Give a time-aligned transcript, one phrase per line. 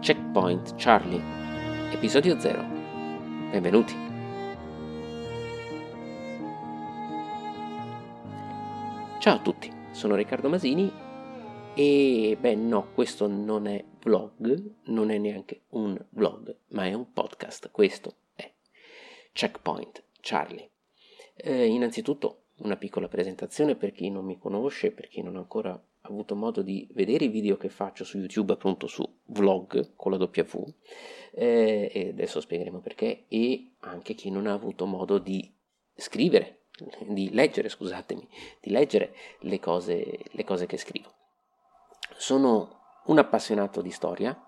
[0.00, 1.22] Checkpoint Charlie,
[1.92, 2.64] episodio 0.
[3.52, 3.94] Benvenuti.
[9.18, 10.92] Ciao a tutti, sono Riccardo Masini
[11.74, 17.14] e beh no, questo non è vlog, non è neanche un vlog, ma è un
[17.14, 17.70] podcast.
[17.70, 18.52] Questo è
[19.32, 20.68] Checkpoint Charlie.
[21.34, 25.82] Eh, innanzitutto una piccola presentazione per chi non mi conosce, per chi non ha ancora
[26.02, 30.18] avuto modo di vedere i video che faccio su YouTube, appunto su vlog con la
[30.18, 30.74] W,
[31.32, 35.50] eh, e adesso spiegheremo perché, e anche chi non ha avuto modo di
[35.94, 36.65] scrivere,
[37.06, 38.28] di leggere, scusatemi,
[38.60, 41.12] di leggere le cose, le cose che scrivo.
[42.16, 44.38] Sono un appassionato di storia,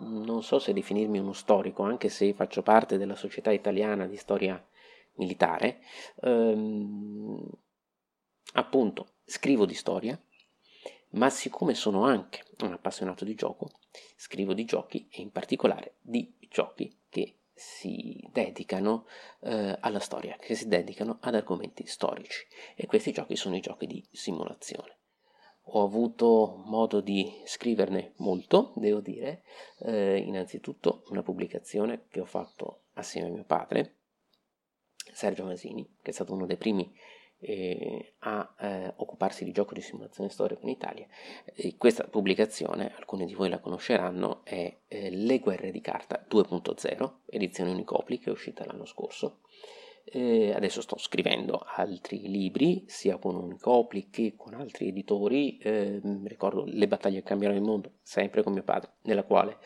[0.00, 4.62] non so se definirmi uno storico, anche se faccio parte della società italiana di storia
[5.14, 5.80] militare,
[6.22, 7.48] ehm,
[8.54, 10.20] appunto scrivo di storia,
[11.10, 13.70] ma siccome sono anche un appassionato di gioco,
[14.16, 19.06] scrivo di giochi e in particolare di giochi che si dedicano
[19.40, 23.86] eh, alla storia, che si dedicano ad argomenti storici e questi giochi sono i giochi
[23.86, 24.98] di simulazione.
[25.68, 29.44] Ho avuto modo di scriverne molto, devo dire,
[29.78, 33.96] eh, innanzitutto una pubblicazione che ho fatto assieme a mio padre,
[35.12, 36.92] Sergio Masini, che è stato uno dei primi
[37.44, 41.06] eh, a eh, occuparsi di gioco di simulazione storica in Italia.
[41.44, 47.12] E questa pubblicazione, alcuni di voi la conosceranno, è eh, Le guerre di carta 2.0,
[47.26, 49.40] edizione Unicopli che è uscita l'anno scorso.
[50.10, 55.58] adesso sto scrivendo altri libri, sia con Unicopli che con altri editori.
[55.62, 59.58] Ehm, ricordo Le battaglie che cambiano il mondo, sempre con mio padre, nella quale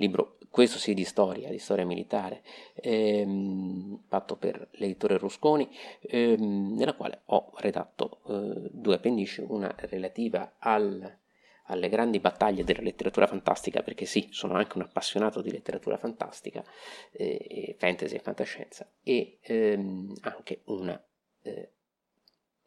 [0.00, 2.42] libro, questo sì di storia, di storia militare,
[2.74, 5.68] ehm, fatto per l'editore Rusconi,
[6.00, 11.18] ehm, nella quale ho redatto eh, due appendici, una relativa al,
[11.66, 16.64] alle grandi battaglie della letteratura fantastica, perché sì, sono anche un appassionato di letteratura fantastica,
[17.12, 21.00] eh, fantasy e fantascienza, e ehm, anche una
[21.42, 21.72] eh,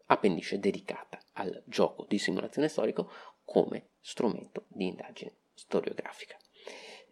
[0.06, 3.10] appendice dedicata al gioco di simulazione storico
[3.44, 6.38] come strumento di indagine storiografica.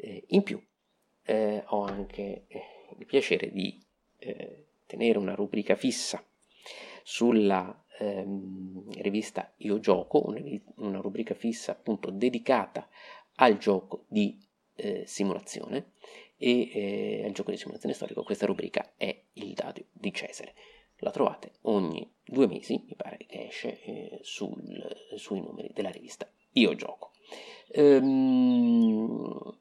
[0.04, 0.60] Eh, in più
[1.26, 2.64] eh, ho anche eh,
[2.98, 3.80] il piacere di
[4.18, 6.24] eh, tenere una rubrica fissa
[7.04, 10.34] sulla ehm, rivista Io Gioco,
[10.78, 12.90] una, rubrica fissa appunto dedicata
[13.36, 14.40] al gioco di
[14.76, 15.92] eh, simulazione
[16.36, 18.24] e eh, al gioco di simulazione storico.
[18.24, 20.56] Questa rubrica è il Dadio di Cesare.
[20.98, 26.76] La trovate ogni due mesi, mi pare che esce sul, sui numeri della rivista Io
[26.76, 27.12] Gioco.
[27.72, 29.60] Ehm,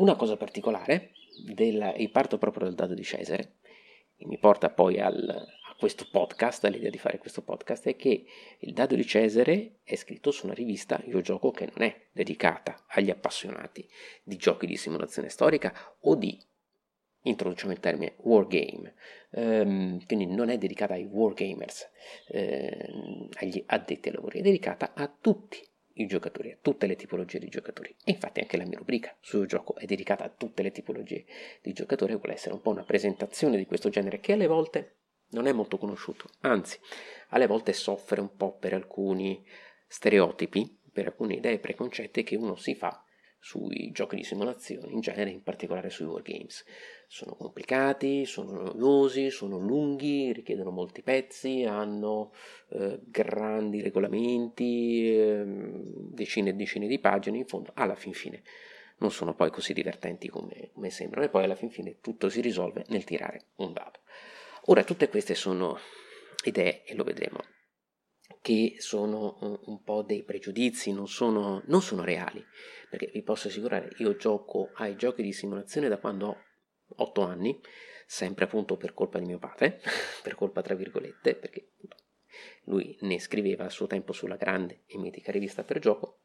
[0.00, 1.12] una cosa particolare,
[1.44, 3.56] del, e parto proprio dal dato di Cesare,
[4.16, 8.24] che mi porta poi al, a questo podcast, all'idea di fare questo podcast, è che
[8.58, 12.84] il dado di Cesare è scritto su una rivista Io Gioco che non è dedicata
[12.88, 13.86] agli appassionati
[14.22, 16.38] di giochi di simulazione storica o di,
[17.22, 18.94] introduciamo il termine, wargame,
[19.32, 21.90] um, quindi non è dedicata ai wargamers,
[22.28, 22.88] eh,
[23.34, 27.48] agli addetti ai lavori, è dedicata a tutti i giocatori, a tutte le tipologie di
[27.48, 27.94] giocatori.
[28.04, 31.24] E infatti anche la mia rubrica sul gioco è dedicata a tutte le tipologie
[31.62, 34.96] di giocatori, vuole essere un po' una presentazione di questo genere che alle volte
[35.30, 36.78] non è molto conosciuto, anzi,
[37.28, 39.44] alle volte soffre un po' per alcuni
[39.86, 43.04] stereotipi, per alcune idee preconcette che uno si fa
[43.38, 46.64] sui giochi di simulazione, in genere, in particolare sui wargames.
[47.12, 52.32] Sono complicati, sono noiosi, sono lunghi, richiedono molti pezzi, hanno
[52.68, 58.44] eh, grandi regolamenti, eh, decine e decine di pagine, in fondo, alla fin fine
[58.98, 62.40] non sono poi così divertenti come, come sembrano e poi alla fin fine tutto si
[62.40, 63.98] risolve nel tirare un dado.
[64.66, 65.80] Ora, tutte queste sono
[66.44, 67.40] idee, e lo vedremo,
[68.40, 72.44] che sono un, un po' dei pregiudizi, non sono, non sono reali
[72.88, 76.36] perché vi posso assicurare, io gioco ai giochi di simulazione da quando ho
[76.96, 77.60] 8 anni,
[78.06, 79.80] sempre appunto per colpa di mio padre,
[80.22, 81.70] per colpa tra virgolette, perché
[82.64, 86.20] lui ne scriveva a suo tempo sulla grande e mitica rivista per gioco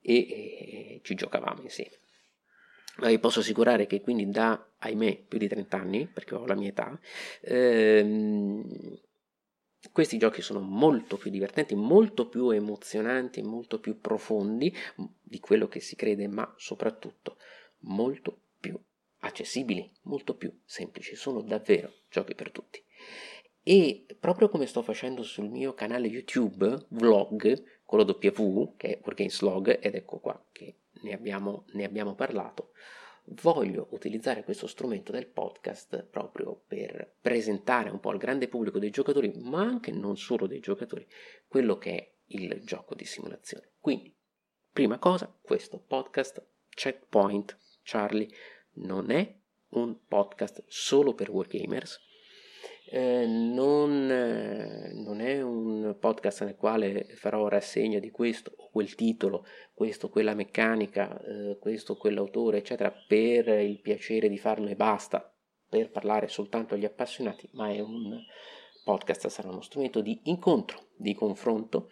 [0.00, 1.98] e, e ci giocavamo insieme.
[2.96, 6.54] Ma vi posso assicurare che quindi da, ahimè, più di 30 anni, perché ho la
[6.54, 6.98] mia età,
[7.40, 8.98] ehm,
[9.92, 14.74] questi giochi sono molto più divertenti, molto più emozionanti, molto più profondi
[15.22, 17.38] di quello che si crede, ma soprattutto
[17.84, 18.42] molto
[19.20, 21.14] accessibili, molto più semplici.
[21.14, 22.82] Sono davvero giochi per tutti.
[23.62, 29.00] e proprio come sto facendo sul mio canale YouTube, vlog, con lo W, che è
[29.02, 29.42] Wargames
[29.80, 32.72] ed ecco qua che ne abbiamo, ne abbiamo parlato,
[33.42, 38.90] voglio utilizzare questo strumento del podcast proprio per presentare un po' al grande pubblico dei
[38.90, 41.06] giocatori, ma anche non solo dei giocatori,
[41.46, 43.72] quello che è il gioco di simulazione.
[43.78, 44.14] Quindi,
[44.72, 48.28] prima cosa, questo podcast Checkpoint Charlie
[48.74, 49.38] non è
[49.70, 52.00] un podcast solo per wargamers,
[52.92, 58.94] eh, non, eh, non, è un podcast nel quale farò rassegna di questo o quel
[58.96, 65.32] titolo, questo quella meccanica, eh, questo quell'autore, eccetera, per il piacere di farlo e basta,
[65.68, 68.20] per parlare soltanto agli appassionati, ma è un
[68.82, 71.90] podcast, sarà uno strumento di incontro, di confronto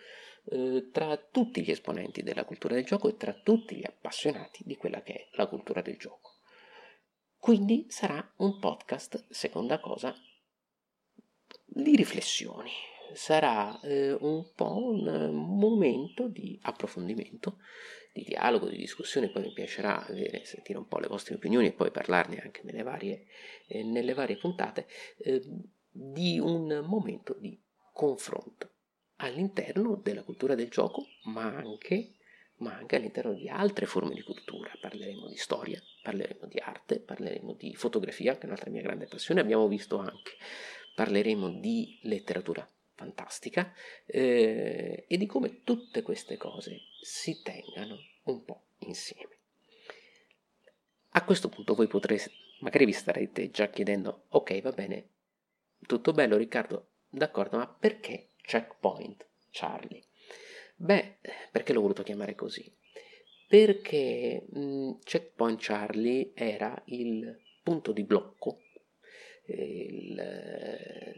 [0.51, 4.77] eh, tra tutti gli esponenti della cultura del gioco e tra tutti gli appassionati di
[4.77, 6.38] quella che è la cultura del gioco.
[7.39, 10.15] Quindi sarà un podcast, seconda cosa,
[11.65, 12.71] di riflessioni.
[13.15, 17.59] Sarà eh, un po' un momento di approfondimento,
[18.13, 19.31] di dialogo, di discussione.
[19.31, 22.83] Poi mi piacerà avere, sentire un po' le vostre opinioni e poi parlarne anche nelle
[22.83, 23.27] varie,
[23.67, 24.87] eh, nelle varie puntate,
[25.19, 25.43] eh,
[25.91, 27.59] di un momento di
[27.93, 28.71] confronto
[29.17, 32.15] all'interno della cultura del gioco, ma anche,
[32.59, 34.71] ma anche all'interno di altre forme di cultura.
[34.81, 39.41] Parleremo di storia, parleremo di arte, parleremo di fotografia, che è un'altra mia grande passione.
[39.41, 40.37] Abbiamo visto anche
[40.99, 43.73] parleremo di letteratura fantastica
[44.05, 49.39] eh, e di come tutte queste cose si tengano un po' insieme.
[51.11, 52.33] A questo punto voi potrete,
[52.63, 55.11] magari vi starete già chiedendo, ok va bene,
[55.87, 60.08] tutto bello Riccardo, d'accordo, ma perché checkpoint Charlie?
[60.81, 61.17] Beh,
[61.51, 62.73] perché l'ho voluto chiamare così?
[63.49, 68.61] Perché mh, checkpoint Charlie era il punto di blocco
[69.47, 71.15] il, eh,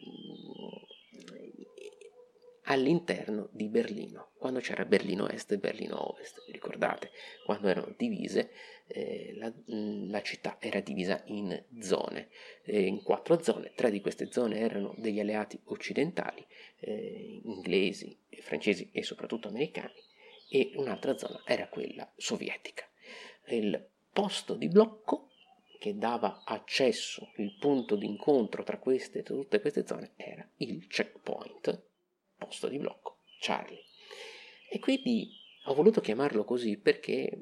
[2.64, 7.10] all'interno di Berlino, quando c'era Berlino Est e Berlino Ovest, ricordate,
[7.44, 8.52] quando erano divise,
[8.86, 12.28] eh, la, la, città era divisa in zone,
[12.64, 16.46] eh, in quattro zone, tre di queste zone erano degli alleati occidentali,
[16.78, 18.16] eh, inglesi,
[18.50, 19.94] francesi e soprattutto americani,
[20.48, 22.84] e un'altra zona era quella sovietica.
[23.46, 25.28] Il posto di blocco
[25.78, 31.86] che dava accesso, il punto di incontro tra queste, tutte queste zone, era il checkpoint,
[32.36, 33.84] posto di blocco, Charlie.
[34.68, 35.30] E quindi
[35.66, 37.40] ho voluto chiamarlo così perché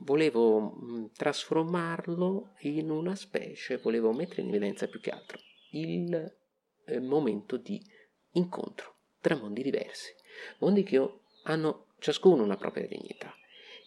[0.00, 5.38] volevo mm, trasformarlo in una specie, volevo mettere in evidenza più che altro
[5.72, 6.36] il
[6.86, 7.80] eh, momento di
[8.32, 10.14] incontro tra mondi diversi,
[10.58, 13.34] mondi che hanno ciascuno una propria dignità.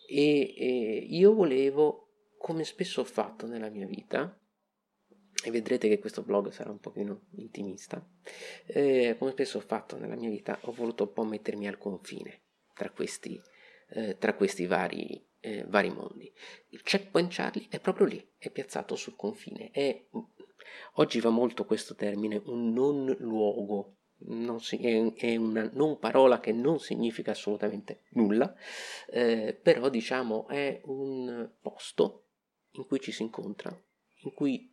[0.08, 2.10] E, e io volevo
[2.40, 4.34] come spesso ho fatto nella mia vita,
[5.44, 8.06] e vedrete che questo blog sarà un pochino intimista,
[8.66, 12.42] eh, come spesso ho fatto nella mia vita, ho voluto un po' mettermi al confine
[12.74, 13.40] tra questi,
[13.90, 16.32] eh, tra questi vari, eh, vari, mondi.
[16.70, 20.08] Il checkpoint Charlie è proprio lì, è piazzato sul confine, è,
[20.94, 23.99] oggi va molto questo termine, un non luogo,
[24.60, 28.54] si, è, è, una non parola che non significa assolutamente nulla,
[29.08, 32.26] eh, però diciamo è un posto
[32.72, 33.70] in cui ci si incontra,
[34.24, 34.72] in cui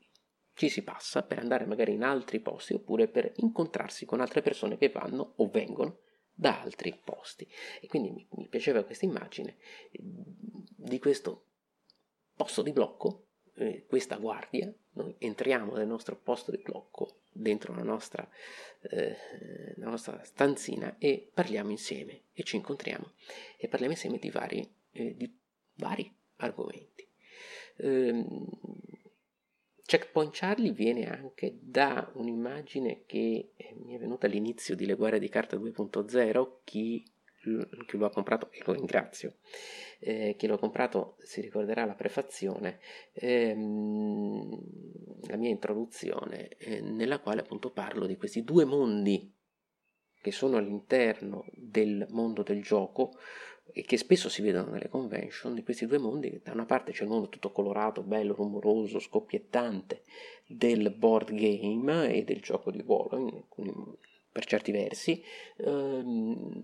[0.55, 4.79] ci si passa per andare magari in altri posti oppure per incontrarsi con altre persone
[4.79, 5.99] che vanno o vengono
[6.33, 7.47] da altri posti.
[7.81, 9.57] E quindi mi, mi piaceva questa immagine
[9.91, 11.45] eh, di questo
[12.35, 17.83] posto di blocco, eh, questa guardia, noi entriamo nel nostro posto di blocco, dentro la
[17.83, 18.29] nostra,
[18.81, 19.17] eh,
[19.77, 23.13] la nostra stanzina e parliamo insieme e ci incontriamo
[23.57, 25.33] e parliamo insieme di vari, eh, di
[25.75, 27.07] vari argomenti.
[27.77, 28.49] Ehm,
[29.87, 33.53] Checkpoint Charlie viene anche da un'immagine che
[33.85, 37.05] mi è venuta all'inizio di Le guerre di carta 2.0, chi,
[37.87, 39.37] chi lo ha comprato, e lo ringrazio,
[40.01, 42.79] eh, chi lo comprato si ricorderà la prefazione,
[43.13, 44.61] ehm,
[45.29, 49.33] la mia introduzione, eh, nella quale appunto parlo di questi due mondi
[50.21, 53.13] che sono all'interno del mondo del gioco,
[53.73, 57.03] e che spesso si vedono nelle convention di questi due mondi, da una parte c'è
[57.03, 60.05] il mondo tutto colorato, bello, rumoroso, scoppiettante
[60.47, 63.49] del board game e del gioco di ruolo,
[64.31, 65.23] per certi versi,
[65.59, 66.63] ehm,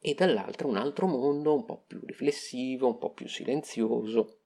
[0.00, 4.38] e dall'altra un altro mondo un po' più riflessivo, un po' più silenzioso,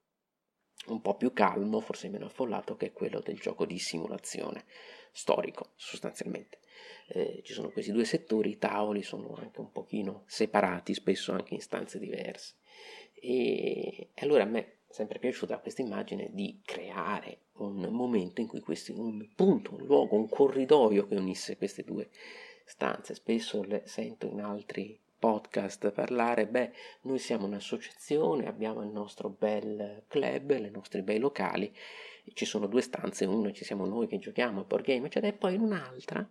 [0.86, 4.64] un po' più calmo, forse meno affollato, che è quello del gioco di simulazione
[5.12, 6.58] storico, sostanzialmente
[7.08, 11.54] eh, ci sono questi due settori, i tavoli sono anche un pochino separati, spesso anche
[11.54, 12.54] in stanze diverse.
[13.14, 18.92] E allora a me sempre piaciuta questa immagine di creare un momento in cui questi,
[18.92, 22.10] un punto, un luogo, un corridoio che unisse queste due
[22.64, 23.14] stanze.
[23.14, 26.70] Spesso le sento in altri podcast parlare, beh,
[27.04, 31.74] noi siamo un'associazione, abbiamo il nostro bel club, i nostri bei locali,
[32.34, 35.36] ci sono due stanze, una ci siamo noi che giochiamo a board game, eccetera, e
[35.38, 36.30] poi in un'altra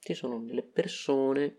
[0.00, 1.54] ci sono delle persone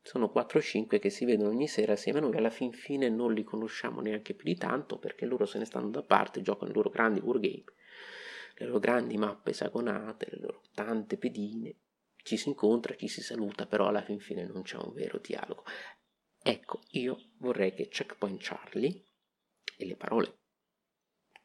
[0.00, 3.42] sono 4-5 che si vedono ogni sera assieme a noi, alla fin fine non li
[3.42, 6.90] conosciamo neanche più di tanto perché loro se ne stanno da parte, giocano i loro
[6.90, 7.64] grandi wargame,
[8.54, 11.74] le loro grandi mappe esagonate, le loro tante pedine,
[12.22, 15.64] ci si incontra, ci si saluta, però alla fin fine non c'è un vero dialogo.
[16.42, 19.04] Ecco, io vorrei che Checkpoint Charlie
[19.76, 20.38] e le parole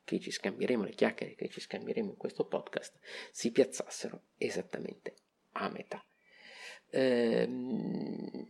[0.06, 2.98] che ci scambieremo, le chiacchiere che ci scambieremo in questo podcast,
[3.32, 5.16] si piazzassero esattamente
[5.54, 6.06] a metà.
[6.92, 8.48] Ehm,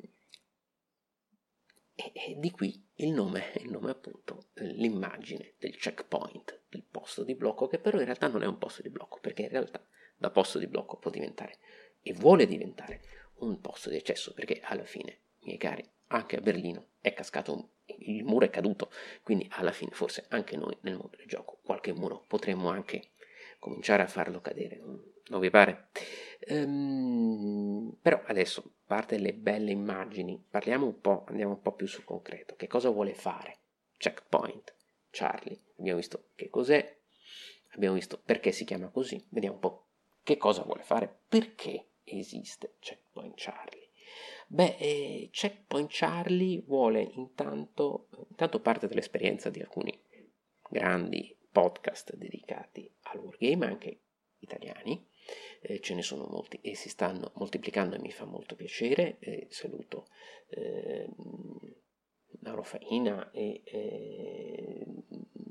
[1.95, 7.35] e, e, di qui il nome, il nome appunto, l'immagine del checkpoint, del posto di
[7.35, 9.83] blocco, che però in realtà non è un posto di blocco, perché in realtà
[10.17, 11.57] da posto di blocco può diventare
[12.07, 13.01] e vuole diventare
[13.37, 17.67] un posto di accesso, perché alla fine, miei cari, anche a Berlino è cascato un,
[17.97, 18.91] il muro è caduto,
[19.23, 23.09] quindi alla fine forse anche noi nel mondo del gioco qualche muro potremmo anche
[23.57, 25.89] cominciare a farlo cadere, non vi pare?
[26.41, 31.87] Ehm, però adesso, a parte le belle immagini, parliamo un po', andiamo un po' più
[31.87, 32.55] sul concreto.
[32.55, 33.57] Che cosa vuole fare
[33.97, 34.75] Checkpoint
[35.09, 35.59] Charlie?
[35.79, 36.99] Abbiamo visto che cos'è,
[37.71, 39.87] abbiamo visto perché si chiama così, vediamo un po'
[40.21, 43.89] che cosa vuole fare, perché esiste Checkpoint Charlie.
[44.47, 49.99] Beh, eh, Checkpoint Charlie vuole intanto, intanto parte dall'esperienza di alcuni
[50.69, 54.01] grandi podcast dedicati al wargame, anche
[54.39, 55.07] italiani,
[55.61, 59.17] eh, ce ne sono molti e si stanno moltiplicando e mi fa molto piacere.
[59.19, 60.07] Eh, saluto
[60.49, 61.09] eh,
[62.41, 64.85] Mauro Faina e eh,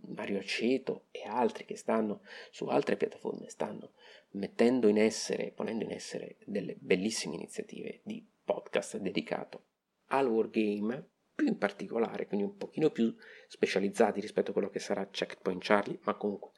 [0.08, 3.92] Mario Aceto e altri che stanno su altre piattaforme, stanno
[4.30, 9.64] mettendo in essere, ponendo in essere delle bellissime iniziative di podcast dedicato
[10.08, 13.14] al wargame, più in particolare, quindi un pochino più
[13.48, 16.50] specializzati rispetto a quello che sarà Checkpoint Charlie, ma comunque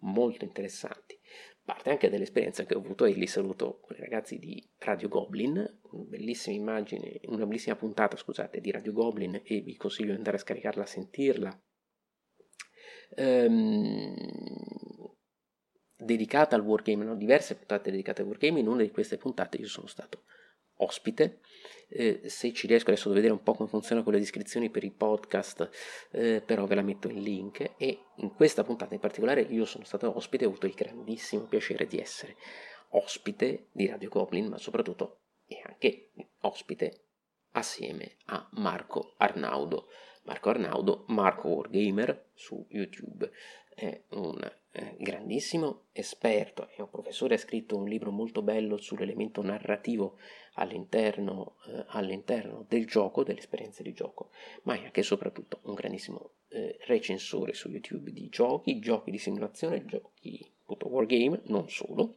[0.00, 1.18] molto interessanti
[1.70, 5.56] parte anche dell'esperienza che ho avuto e li saluto con i ragazzi di Radio Goblin,
[5.92, 10.36] una bellissima immagine, una bellissima puntata, scusate, di Radio Goblin e vi consiglio di andare
[10.36, 11.62] a scaricarla, a sentirla.
[13.14, 14.16] Ehm,
[15.96, 17.14] dedicata al wargame, no?
[17.14, 20.24] diverse puntate dedicate al wargame, in una di queste puntate io sono stato
[20.80, 21.40] ospite.
[21.88, 24.84] Eh, se ci riesco adesso a vedere un po' come funziona con le descrizioni per
[24.84, 25.68] i podcast,
[26.12, 27.72] eh, però ve la metto in link.
[27.76, 31.44] E in questa puntata in particolare io sono stato ospite e ho avuto il grandissimo
[31.44, 32.36] piacere di essere
[32.90, 36.10] ospite di Radio Goblin, ma soprattutto e anche
[36.42, 37.06] ospite
[37.52, 39.88] assieme a Marco Arnaudo.
[40.24, 43.28] Marco Arnaudo, Marco Wargamer su YouTube,
[43.74, 44.38] è un
[44.72, 50.18] eh, grandissimo esperto, è un professore, ha scritto un libro molto bello sull'elemento narrativo
[50.54, 54.30] all'interno, eh, all'interno del gioco, delle esperienze di gioco,
[54.62, 59.18] ma è anche e soprattutto un grandissimo eh, recensore su YouTube di giochi, giochi di
[59.18, 62.16] simulazione, giochi appunto wargame, non solo.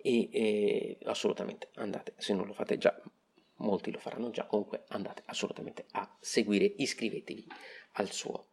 [0.00, 3.00] E eh, assolutamente andate, se non lo fate già,
[3.56, 7.46] molti lo faranno già, comunque andate assolutamente a seguire, iscrivetevi
[7.92, 8.46] al suo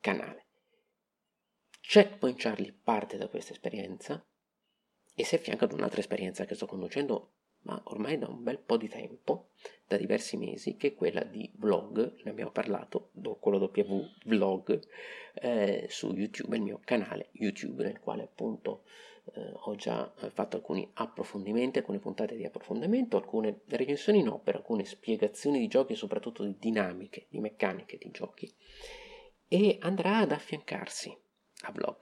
[0.00, 0.46] canale.
[1.82, 4.24] Checkpoint Charlie parte da questa esperienza
[5.14, 8.76] e si affianca ad un'altra esperienza che sto conducendo ma ormai da un bel po'
[8.76, 9.50] di tempo,
[9.86, 14.80] da diversi mesi, che è quella di vlog, ne abbiamo parlato, con la W vlog,
[15.34, 18.84] eh, su YouTube, il mio canale YouTube, nel quale appunto
[19.34, 24.84] eh, ho già fatto alcuni approfondimenti, alcune puntate di approfondimento, alcune recensioni no, per alcune
[24.84, 28.52] spiegazioni di giochi soprattutto di dinamiche, di meccaniche di giochi,
[29.46, 31.16] e andrà ad affiancarsi
[31.62, 31.96] a vlog.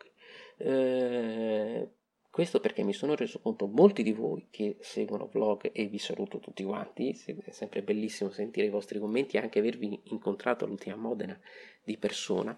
[0.59, 1.89] Eh,
[2.31, 6.39] questo perché mi sono reso conto, molti di voi che seguono vlog e vi saluto
[6.39, 7.11] tutti quanti,
[7.45, 11.39] è sempre bellissimo sentire i vostri commenti e anche avervi incontrato all'ultima Modena
[11.83, 12.57] di persona.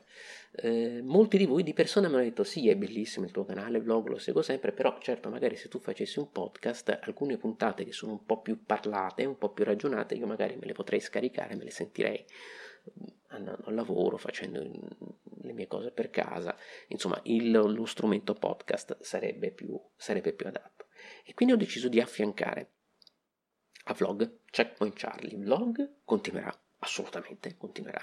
[0.56, 3.80] Eh, molti di voi di persona mi hanno detto sì, è bellissimo il tuo canale,
[3.80, 7.92] vlog lo seguo sempre, però certo magari se tu facessi un podcast, alcune puntate che
[7.92, 11.56] sono un po' più parlate, un po' più ragionate, io magari me le potrei scaricare,
[11.56, 12.22] me le sentirei
[13.32, 16.56] andando al lavoro, facendo le mie cose per casa,
[16.88, 20.86] insomma il, lo strumento podcast sarebbe più, sarebbe più adatto.
[21.24, 22.70] E quindi ho deciso di affiancare
[23.84, 25.36] a vlog Checkpoint Charlie.
[25.36, 28.00] Vlog continuerà, assolutamente continuerà,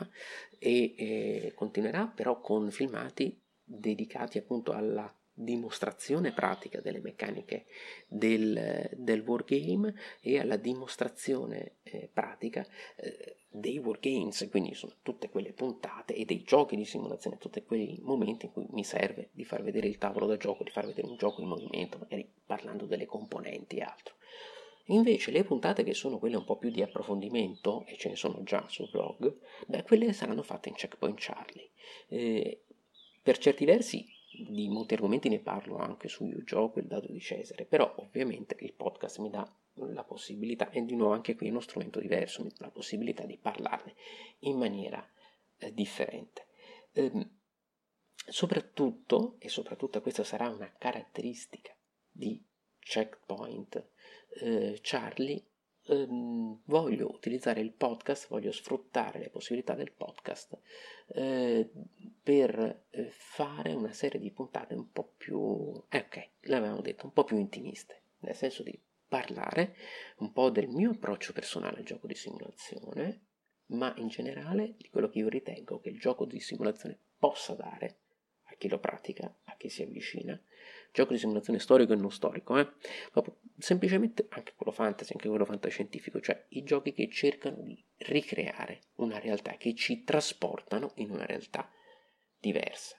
[0.57, 7.65] e eh, continuerà però con filmati dedicati appunto alla dimostrazione pratica delle meccaniche
[8.07, 12.65] del, del wargame e alla dimostrazione eh, pratica
[12.97, 17.99] eh, dei wargames, quindi sono tutte quelle puntate e dei giochi di simulazione, tutti quei
[18.03, 21.07] momenti in cui mi serve di far vedere il tavolo da gioco, di far vedere
[21.07, 24.15] un gioco in movimento, magari parlando delle componenti e altro.
[24.85, 28.41] Invece le puntate che sono quelle un po' più di approfondimento, e ce ne sono
[28.43, 29.37] già sul blog,
[29.67, 31.69] beh, quelle saranno fatte in Checkpoint Charlie.
[32.07, 32.63] Eh,
[33.21, 37.19] per certi versi di molti argomenti ne parlo anche su Io Gioco, il dato di
[37.19, 39.47] Cesare, però ovviamente il podcast mi dà
[39.87, 43.95] la possibilità, e di nuovo anche qui uno strumento diverso, la possibilità di parlarne
[44.39, 45.05] in maniera
[45.57, 46.47] eh, differente.
[46.93, 47.37] Ehm,
[48.27, 51.75] soprattutto, e soprattutto questa sarà una caratteristica
[52.09, 52.43] di
[52.79, 53.89] Checkpoint
[54.41, 55.43] eh, Charlie,
[55.87, 60.57] ehm, voglio utilizzare il podcast, voglio sfruttare le possibilità del podcast
[61.07, 61.69] eh,
[62.21, 67.13] per eh, fare una serie di puntate un po' più, eh, ok, l'avevamo detto, un
[67.13, 69.75] po' più intimiste, nel senso di parlare
[70.19, 73.25] un po' del mio approccio personale al gioco di simulazione,
[73.67, 77.97] ma in generale di quello che io ritengo che il gioco di simulazione possa dare
[78.43, 80.39] a chi lo pratica, a chi si avvicina,
[80.91, 82.67] gioco di simulazione storico e non storico, eh?
[83.11, 88.81] Proprio, semplicemente anche quello fantasy, anche quello fantascientifico, cioè i giochi che cercano di ricreare
[88.95, 91.69] una realtà, che ci trasportano in una realtà
[92.39, 92.97] diversa.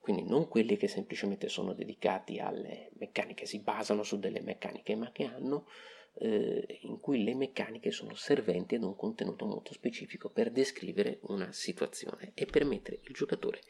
[0.00, 5.12] Quindi non quelli che semplicemente sono dedicati alle meccaniche, si basano su delle meccaniche, ma
[5.12, 5.66] che hanno
[6.14, 11.52] eh, in cui le meccaniche sono serventi ad un contenuto molto specifico per descrivere una
[11.52, 13.60] situazione e permettere il giocatore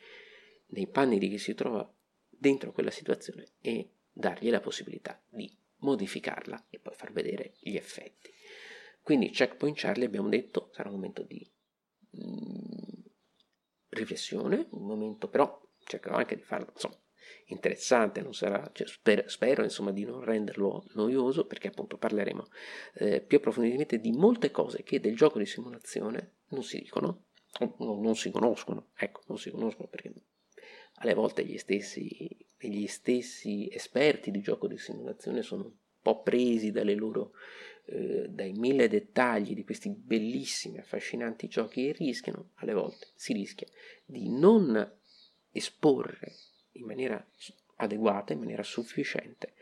[0.68, 1.88] nei panni di chi si trova
[2.28, 8.30] dentro quella situazione e dargli la possibilità di modificarla e poi far vedere gli effetti.
[9.02, 11.48] Quindi Checkpoint Charlie abbiamo detto sarà un momento di
[12.16, 13.00] mm,
[13.88, 16.96] riflessione, un momento però cercherò anche di farlo insomma
[17.46, 22.46] interessante, sarà, cioè, spero, spero, insomma di non renderlo noioso perché appunto parleremo
[22.94, 27.24] eh, più approfonditamente di molte cose che del gioco di simulazione non si dicono,
[27.58, 30.12] non, non si conoscono, ecco, non si conoscono perché
[30.94, 36.72] alle volte gli stessi, gli stessi esperti di gioco di simulazione sono un po' presi
[36.94, 37.32] loro,
[37.86, 43.66] eh, dai mille dettagli di questi bellissimi, affascinanti giochi e rischiano, alle volte si rischia,
[44.04, 44.98] di non
[45.52, 46.32] esporre
[46.72, 47.24] in maniera
[47.76, 49.54] adeguata, in maniera sufficiente,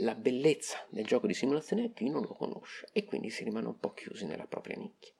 [0.00, 3.66] la bellezza del gioco di simulazione a chi non lo conosce e quindi si rimane
[3.66, 5.12] un po' chiusi nella propria nicchia.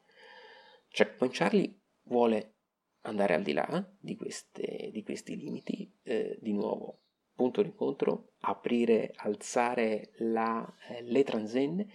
[0.88, 2.54] Checkpoint Charlie vuole
[3.02, 7.00] andare al di là di, queste, di questi limiti, eh, di nuovo,
[7.34, 11.88] punto d'incontro, aprire, alzare la, eh, le transenne,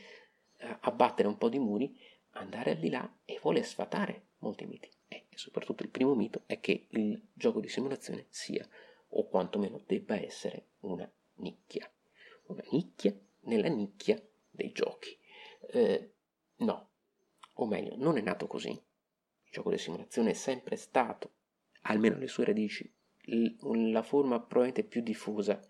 [0.57, 1.95] eh, abbattere un po' di muri,
[2.31, 4.89] andare al di là e vuole sfatare molti miti.
[5.37, 8.67] E soprattutto il primo mito è che il gioco di simulazione sia,
[9.09, 11.87] o quantomeno debba essere, una nicchia.
[12.47, 14.19] Una nicchia nella nicchia
[14.49, 15.15] dei giochi.
[15.69, 16.13] Eh,
[16.55, 16.89] no,
[17.53, 21.33] o meglio, non è nato così il gioco di simulazione è sempre stato,
[21.83, 22.91] almeno alle sue radici,
[23.27, 25.61] la forma probabilmente più diffusa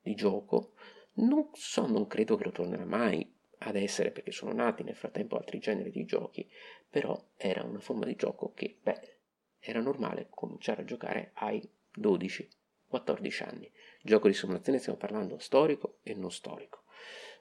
[0.00, 0.72] di gioco.
[1.16, 5.36] Non so, non credo che lo tornerà mai ad essere perché sono nati nel frattempo
[5.36, 6.48] altri generi di giochi,
[6.88, 9.18] però era una forma di gioco che, beh,
[9.58, 11.68] era normale cominciare a giocare ai
[11.98, 13.70] 12-14 anni.
[14.02, 16.84] Gioco di simulazione stiamo parlando storico e non storico.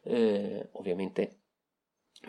[0.03, 1.39] Eh, ovviamente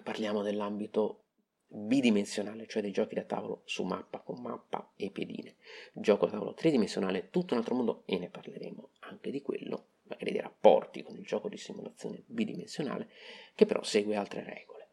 [0.03, 1.25] parliamo dell'ambito
[1.67, 5.57] bidimensionale, cioè dei giochi da tavolo su mappa, con mappa e piedine.
[5.93, 10.33] Gioco da tavolo tridimensionale, tutto un altro mondo, e ne parleremo anche di quello, magari
[10.33, 13.11] dei rapporti con il gioco di simulazione bidimensionale,
[13.55, 14.89] che però segue altre regole.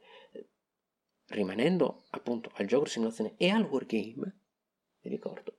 [1.27, 4.39] Rimanendo appunto al gioco di simulazione e al wargame,
[5.01, 5.57] vi ricordo,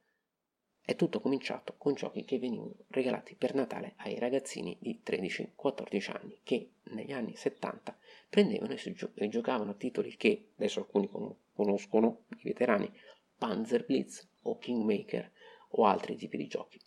[0.81, 6.41] è tutto cominciato con giochi che venivano regalati per Natale ai ragazzini di 13-14 anni
[6.43, 7.99] che negli anni 70
[8.31, 12.91] prendevano e, gio- giocavano a titoli che adesso alcuni con- conoscono, i veterani,
[13.37, 15.31] Panzer Blitz o Kingmaker
[15.73, 16.81] o altri tipi di giochi,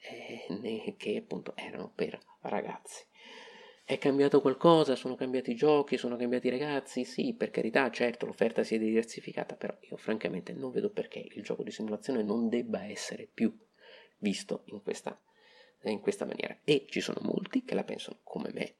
[0.00, 3.04] eh, che appunto erano per ragazzi.
[3.84, 4.94] È cambiato qualcosa?
[4.94, 5.96] Sono cambiati i giochi?
[5.96, 7.04] Sono cambiati i ragazzi?
[7.04, 11.42] Sì, per carità, certo, l'offerta si è diversificata, però io francamente non vedo perché il
[11.42, 13.52] gioco di simulazione non debba essere più
[14.18, 15.20] visto in questa,
[15.82, 16.56] in questa maniera.
[16.62, 18.76] E ci sono molti che la pensano come me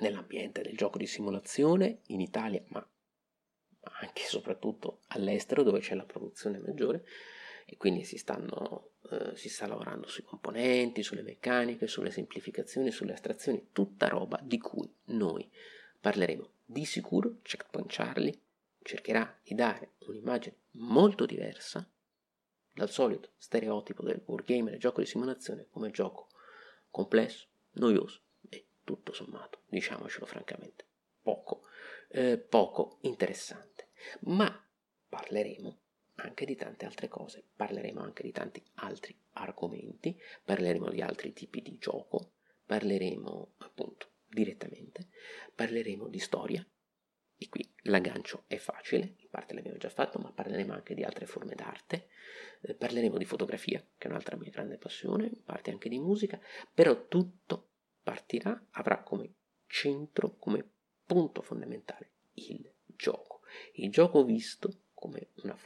[0.00, 2.84] nell'ambiente del gioco di simulazione in Italia, ma
[4.00, 7.04] anche e soprattutto all'estero dove c'è la produzione maggiore
[7.70, 13.12] e quindi si, stanno, eh, si sta lavorando sui componenti, sulle meccaniche, sulle semplificazioni, sulle
[13.12, 15.48] astrazioni, tutta roba di cui noi
[16.00, 16.50] parleremo.
[16.64, 18.36] Di sicuro Checkpoint Charlie
[18.82, 21.88] cercherà di dare un'immagine molto diversa
[22.72, 26.26] dal solito stereotipo del wargame, del gioco di simulazione come gioco
[26.90, 30.86] complesso, noioso e tutto sommato, diciamocelo francamente,
[31.22, 31.66] poco,
[32.08, 33.90] eh, poco interessante.
[34.22, 34.66] Ma
[35.08, 35.78] parleremo
[36.22, 41.62] anche di tante altre cose, parleremo anche di tanti altri argomenti, parleremo di altri tipi
[41.62, 42.32] di gioco,
[42.66, 45.08] parleremo appunto direttamente,
[45.54, 46.64] parleremo di storia,
[47.42, 51.24] e qui l'aggancio è facile, in parte l'abbiamo già fatto, ma parleremo anche di altre
[51.24, 52.08] forme d'arte,
[52.60, 56.38] eh, parleremo di fotografia, che è un'altra mia grande passione, in parte anche di musica,
[56.72, 57.70] però tutto
[58.02, 60.68] partirà, avrà come centro, come
[61.06, 63.40] punto fondamentale il gioco.
[63.72, 64.79] Il gioco visto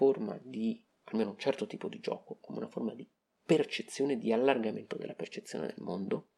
[0.05, 3.09] forma di, almeno un certo tipo di gioco, come una forma di
[3.43, 6.29] percezione, di allargamento della percezione del mondo,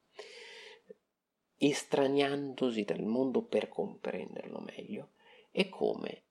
[1.57, 5.12] estraniandosi dal mondo per comprenderlo meglio
[5.50, 6.24] e come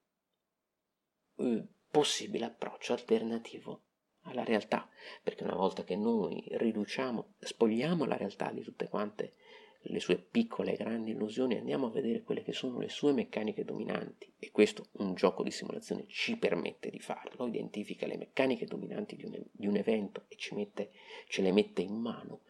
[1.37, 3.81] eh, possibile approccio alternativo
[4.21, 4.89] alla realtà,
[5.21, 9.35] perché una volta che noi riduciamo, spogliamo la realtà di tutte quante
[9.81, 13.65] le sue piccole e grandi illusioni, andiamo a vedere quelle che sono le sue meccaniche
[13.65, 19.15] dominanti e questo un gioco di simulazione ci permette di farlo, identifica le meccaniche dominanti
[19.15, 20.91] di un, di un evento e mette,
[21.27, 22.41] ce le mette in mano,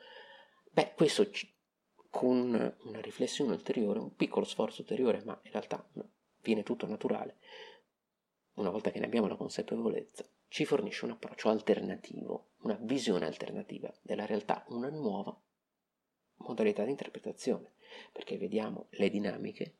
[0.71, 1.49] beh questo ci,
[2.09, 5.89] con una riflessione ulteriore, un piccolo sforzo ulteriore, ma in realtà
[6.41, 7.37] viene tutto naturale,
[8.55, 13.93] una volta che ne abbiamo la consapevolezza, ci fornisce un approccio alternativo, una visione alternativa
[14.01, 15.37] della realtà, una nuova
[16.39, 17.71] modalità di interpretazione,
[18.11, 19.77] perché vediamo le dinamiche,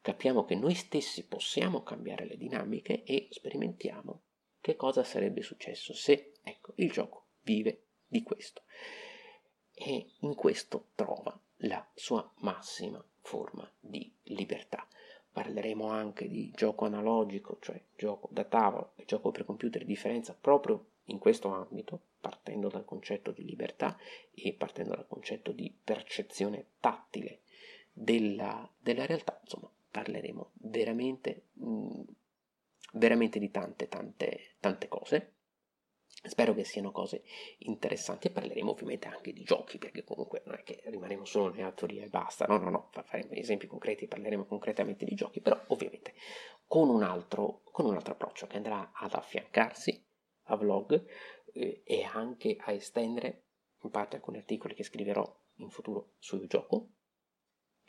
[0.00, 4.20] capiamo che noi stessi possiamo cambiare le dinamiche e sperimentiamo
[4.60, 8.62] che cosa sarebbe successo se, ecco, il gioco vive di questo.
[9.72, 14.86] E in questo trova la sua massima forma di libertà.
[15.30, 20.84] Parleremo anche di gioco analogico, cioè gioco da tavolo e gioco per computer, differenza proprio
[21.04, 23.96] in questo ambito, partendo dal concetto di libertà
[24.34, 27.40] e partendo dal concetto di percezione tattile
[27.92, 32.02] della, della realtà, insomma, parleremo veramente, mm,
[32.94, 35.34] veramente di tante, tante, tante cose.
[36.20, 37.22] Spero che siano cose
[37.58, 41.70] interessanti e parleremo ovviamente anche di giochi, perché comunque non è che rimarremo solo nella
[41.70, 46.14] teoria e basta, no, no, no, faremo esempi concreti, parleremo concretamente di giochi, però ovviamente
[46.66, 50.04] con un altro, con un altro approccio che andrà ad affiancarsi
[50.44, 51.04] a vlog
[51.52, 53.44] eh, e anche a estendere
[53.82, 55.24] in parte alcuni articoli che scriverò
[55.56, 56.90] in futuro sul gioco,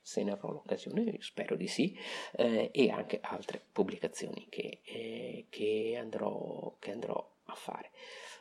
[0.09, 1.95] se ne avrò l'occasione, spero di sì,
[2.35, 7.91] eh, e anche altre pubblicazioni che, eh, che, andrò, che andrò a fare.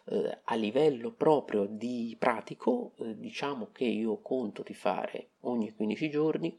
[0.06, 6.08] Eh, a livello proprio di pratico, eh, diciamo che io conto di fare ogni 15
[6.08, 6.58] giorni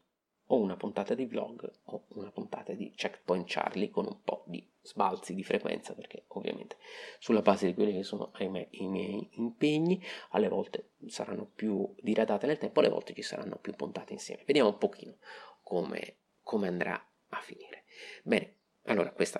[0.51, 4.67] o una puntata di vlog o una puntata di Checkpoint Charlie con un po' di
[4.81, 6.77] sbalzi di frequenza perché ovviamente
[7.19, 12.47] sulla base di quelli che sono ahimè, i miei impegni alle volte saranno più diradate
[12.47, 14.43] nel tempo alle volte ci saranno più puntate insieme.
[14.45, 15.17] Vediamo un pochino
[15.62, 16.93] come, come andrà
[17.29, 17.83] a finire.
[18.23, 19.39] Bene allora questo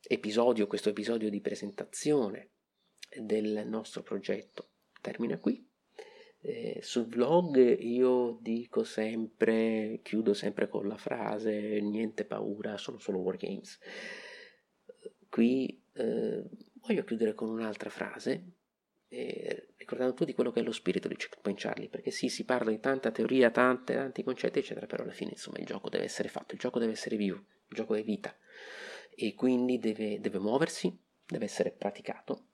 [0.00, 2.50] episodio questo episodio di presentazione
[3.20, 5.70] del nostro progetto termina qui
[6.44, 13.18] eh, sul vlog io dico sempre, chiudo sempre con la frase niente paura, sono solo
[13.18, 13.78] wargames.
[15.28, 16.44] Qui eh,
[16.80, 18.54] voglio chiudere con un'altra frase,
[19.06, 22.70] eh, ricordando tutti quello che è lo spirito di Checkpoint Charlie, perché sì, si parla
[22.72, 26.28] di tanta teoria, tante, tanti concetti, eccetera, però alla fine insomma il gioco deve essere
[26.28, 27.36] fatto, il gioco deve essere vivo,
[27.68, 28.36] il gioco è vita
[29.14, 32.46] e quindi deve, deve muoversi, deve essere praticato.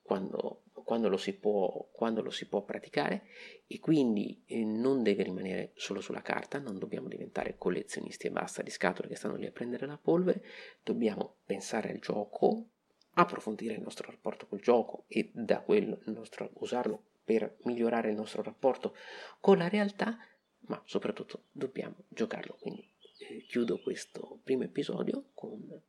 [0.00, 3.26] Quando quando lo si può, lo si può praticare
[3.66, 8.62] e quindi eh, non deve rimanere solo sulla carta, non dobbiamo diventare collezionisti e basta
[8.62, 10.42] di scatole che stanno lì a prendere la polvere,
[10.82, 12.70] dobbiamo pensare al gioco,
[13.10, 18.42] approfondire il nostro rapporto col gioco e da quello nostro, usarlo per migliorare il nostro
[18.42, 18.94] rapporto
[19.40, 20.16] con la realtà,
[20.60, 22.56] ma soprattutto dobbiamo giocarlo.
[22.58, 22.90] Quindi
[23.28, 25.82] eh, chiudo questo primo episodio con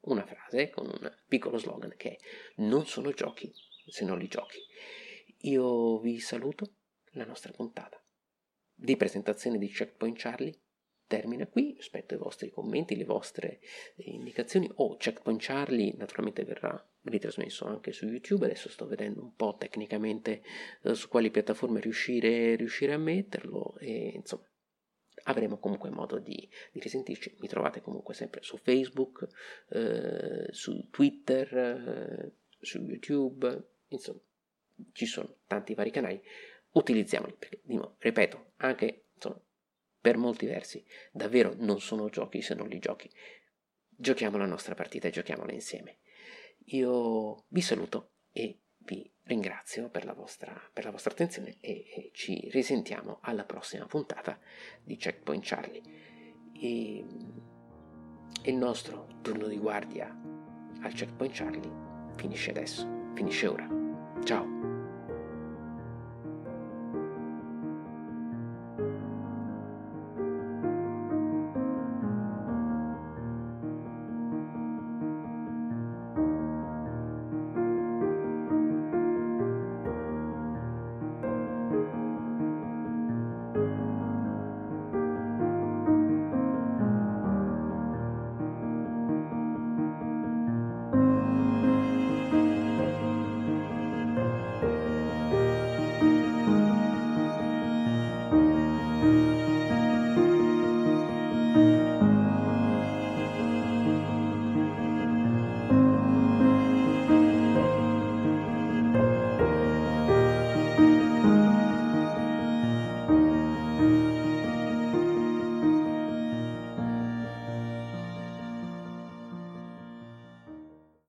[0.00, 2.18] una frase, con un piccolo slogan che è
[2.56, 3.52] non sono giochi,
[3.86, 4.58] se non li giochi.
[5.44, 6.74] Io vi saluto,
[7.12, 8.02] la nostra puntata
[8.74, 10.58] di presentazione di Checkpoint Charlie
[11.06, 13.60] termina qui, aspetto i vostri commenti, le vostre
[13.96, 14.68] indicazioni.
[14.76, 19.56] O oh, Checkpoint Charlie naturalmente verrà ritrasmesso anche su YouTube, adesso sto vedendo un po'
[19.58, 20.42] tecnicamente
[20.82, 24.46] eh, su quali piattaforme riuscire, riuscire, a metterlo e insomma
[25.24, 29.28] avremo comunque modo di, di risentirci, mi trovate comunque sempre su Facebook,
[29.68, 34.20] eh, su Twitter, eh, su YouTube, Insomma,
[34.92, 36.22] ci sono tanti vari canali,
[36.72, 37.60] utilizziamoli, perché,
[37.98, 39.40] ripeto, anche insomma,
[40.00, 43.10] per molti versi, davvero non sono giochi se non li giochi.
[43.88, 45.98] Giochiamo la nostra partita e giochiamola insieme.
[46.66, 52.10] Io vi saluto e vi ringrazio per la vostra, per la vostra attenzione e, e,
[52.12, 54.38] ci risentiamo alla prossima puntata
[54.82, 55.82] di Checkpoint Charlie.
[56.54, 57.04] E,
[58.44, 60.08] il nostro turno di guardia
[60.80, 61.70] al Checkpoint Charlie
[62.16, 63.81] finisce adesso, finisce ora.
[64.24, 64.71] Tchau.